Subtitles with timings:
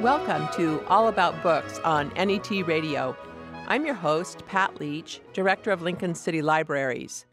[0.00, 3.16] Welcome to All About Books on NET Radio.
[3.68, 7.26] I'm your host, Pat Leach, Director of Lincoln City Libraries.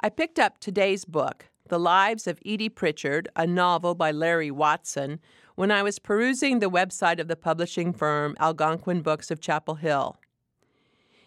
[0.00, 5.18] I picked up today's book, The Lives of Edie Pritchard, a novel by Larry Watson,
[5.56, 10.18] when I was perusing the website of the publishing firm Algonquin Books of Chapel Hill.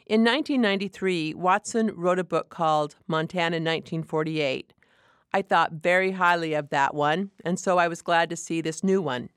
[0.05, 4.73] In 1993, Watson wrote a book called Montana 1948.
[5.32, 8.84] I thought very highly of that one, and so I was glad to see this
[8.84, 9.30] new one.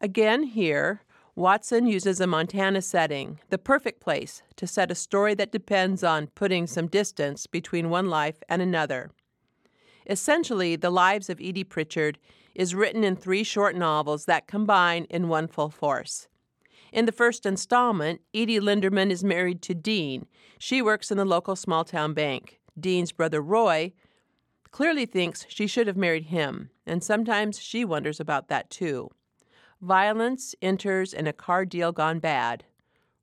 [0.00, 1.00] Again, here,
[1.34, 6.28] Watson uses a Montana setting, the perfect place to set a story that depends on
[6.28, 9.10] putting some distance between one life and another.
[10.08, 12.18] Essentially, The Lives of Edie Pritchard
[12.54, 16.28] is written in three short novels that combine in one full force.
[16.92, 20.26] In the first installment, Edie Linderman is married to Dean.
[20.58, 22.60] She works in the local small town bank.
[22.78, 23.92] Dean's brother Roy
[24.74, 29.08] clearly thinks she should have married him, and sometimes she wonders about that too.
[29.80, 32.64] Violence enters in a car deal gone bad.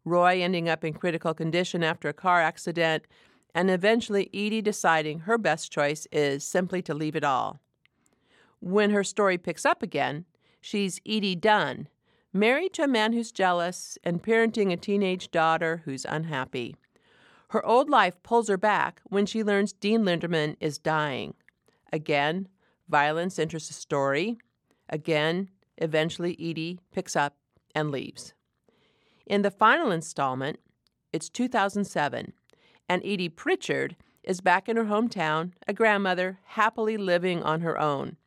[0.05, 3.03] Roy ending up in critical condition after a car accident,
[3.53, 7.59] and eventually Edie deciding her best choice is simply to leave it all.
[8.61, 10.23] When her story picks up again,
[10.61, 11.89] she's Edie Dunn,
[12.31, 16.77] married to a man who's jealous and parenting a teenage daughter who's unhappy.
[17.49, 21.33] Her old life pulls her back when she learns Dean Linderman is dying.
[21.91, 22.47] Again,
[22.89, 24.37] violence enters the story.
[24.89, 27.35] Again, eventually Edie picks up
[27.73, 28.33] and leaves.
[29.25, 30.59] In the final installment,
[31.13, 32.33] it's 2007,
[32.89, 38.17] and Edie Pritchard is back in her hometown, a grandmother happily living on her own.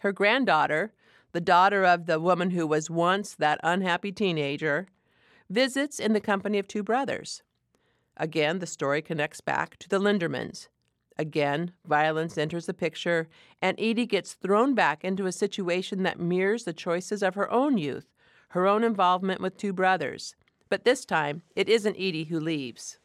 [0.00, 0.92] Her granddaughter,
[1.32, 4.86] the daughter of the woman who was once that unhappy teenager,
[5.50, 7.42] visits in the company of two brothers.
[8.16, 10.68] Again, the story connects back to the Lindermans.
[11.18, 13.28] Again, violence enters the picture,
[13.62, 17.78] and Edie gets thrown back into a situation that mirrors the choices of her own
[17.78, 18.12] youth,
[18.48, 20.34] her own involvement with two brothers.
[20.68, 22.98] But this time, it isn't Edie who leaves.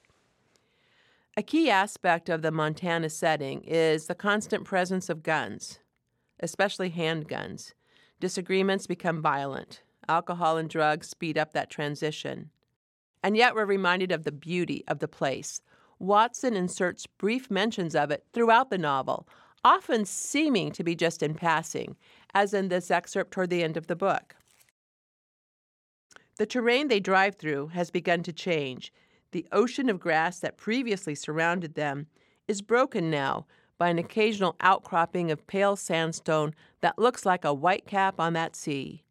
[1.37, 5.79] A key aspect of the Montana setting is the constant presence of guns
[6.41, 7.73] especially handguns.
[8.19, 9.81] Disagreements become violent.
[10.09, 12.49] Alcohol and drugs speed up that transition.
[13.23, 15.61] And yet we're reminded of the beauty of the place.
[16.01, 19.27] Watson inserts brief mentions of it throughout the novel,
[19.63, 21.95] often seeming to be just in passing,
[22.33, 24.35] as in this excerpt toward the end of the book.
[26.37, 28.91] The terrain they drive through has begun to change.
[29.31, 32.07] The ocean of grass that previously surrounded them
[32.47, 33.45] is broken now
[33.77, 38.55] by an occasional outcropping of pale sandstone that looks like a white cap on that
[38.55, 39.03] sea.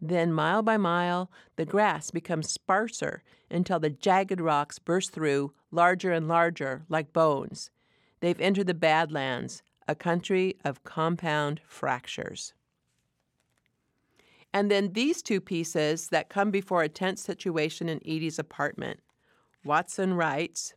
[0.00, 6.12] Then, mile by mile, the grass becomes sparser until the jagged rocks burst through, larger
[6.12, 7.70] and larger, like bones.
[8.20, 12.54] They've entered the Badlands, a country of compound fractures.
[14.52, 19.00] And then these two pieces that come before a tense situation in Edie's apartment.
[19.64, 20.74] Watson writes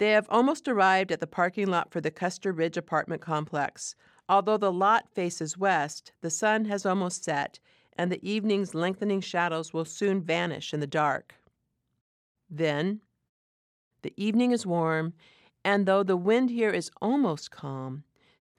[0.00, 3.94] they have almost arrived at the parking lot for the Custer Ridge apartment complex.
[4.30, 7.58] Although the lot faces west, the sun has almost set,
[7.98, 11.34] and the evening's lengthening shadows will soon vanish in the dark.
[12.48, 13.00] Then,
[14.02, 15.14] the evening is warm,
[15.64, 18.04] and though the wind here is almost calm,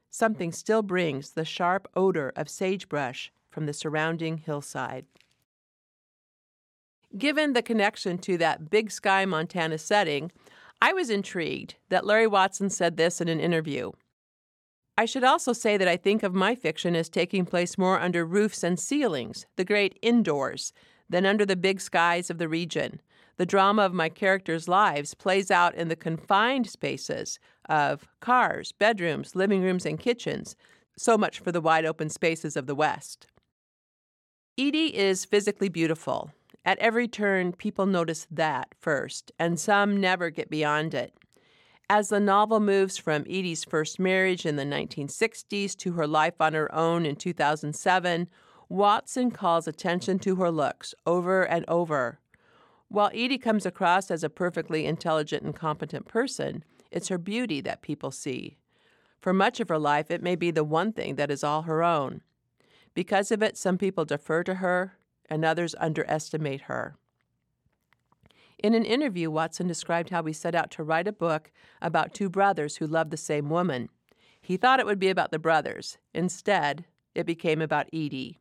[0.10, 5.06] something still brings the sharp odor of sagebrush from the surrounding hillside.
[7.18, 10.34] Given the connection to that big sky Montana setting,
[10.82, 13.92] I was intrigued that Larry Watson said this in an interview.
[15.02, 18.24] I should also say that I think of my fiction as taking place more under
[18.24, 20.74] roofs and ceilings, the great indoors,
[21.10, 23.02] than under the big skies of the region.
[23.38, 29.36] The drama of my characters' lives plays out in the confined spaces of cars, bedrooms,
[29.36, 30.56] living rooms, and kitchens.
[31.00, 33.26] So much for the wide open spaces of the West.
[34.56, 36.30] Edie is physically beautiful.
[36.64, 41.16] At every turn, people notice that first, and some never get beyond it.
[41.94, 46.54] As the novel moves from Edie's first marriage in the 1960s to her life on
[46.54, 48.30] her own in 2007,
[48.70, 52.22] Watson calls attention to her looks over and over.
[52.88, 57.82] While Edie comes across as a perfectly intelligent and competent person, it's her beauty that
[57.82, 58.56] people see.
[59.20, 61.84] For much of her life, it may be the one thing that is all her
[61.84, 62.22] own.
[62.94, 64.94] Because of it, some people defer to her,
[65.30, 66.96] and others underestimate her.
[68.62, 72.30] In an interview, Watson described how he set out to write a book about two
[72.30, 73.90] brothers who loved the same woman.
[74.40, 75.98] He thought it would be about the brothers.
[76.14, 76.86] Instead,
[77.16, 78.40] it became about Edie.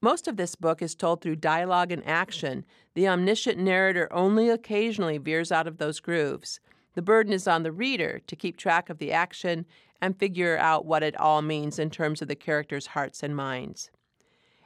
[0.00, 2.64] Most of this book is told through dialogue and action.
[2.94, 6.60] The omniscient narrator only occasionally veers out of those grooves.
[6.94, 9.66] The burden is on the reader to keep track of the action
[10.00, 13.90] and figure out what it all means in terms of the characters' hearts and minds.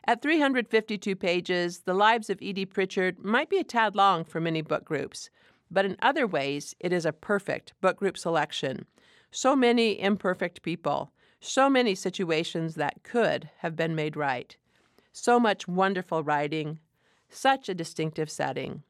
[0.05, 4.61] At 352 pages, The Lives of Edie Pritchard might be a tad long for many
[4.61, 5.31] book groups,
[5.71, 8.85] but in other ways, it is a perfect book group selection.
[9.31, 14.57] So many imperfect people, so many situations that could have been made right,
[15.13, 16.81] so much wonderful writing,
[17.29, 18.83] such a distinctive setting.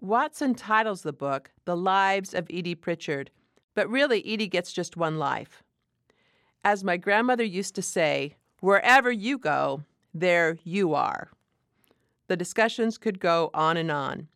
[0.00, 3.32] Watson titles the book The Lives of Edie Pritchard,
[3.74, 5.64] but really, Edie gets just one life.
[6.64, 9.82] As my grandmother used to say, wherever you go,
[10.20, 11.30] there you are.
[12.28, 14.28] The discussions could go on and on.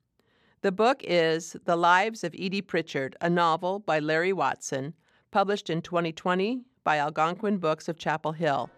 [0.63, 4.95] The book is The Lives of Edie Pritchard, a novel by Larry Watson,
[5.31, 8.69] published in 2020 by Algonquin Books of Chapel Hill.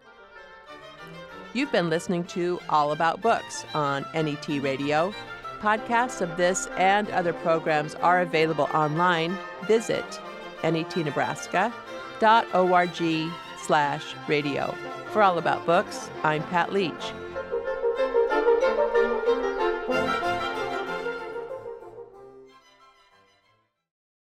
[1.54, 5.12] You've been listening to All About Books on NET Radio.
[5.60, 9.36] Podcasts of this and other programs are available online.
[9.66, 10.04] Visit
[10.62, 15.01] netnebraska.org slash radio.
[15.12, 17.12] For All About Books, I'm Pat Leach.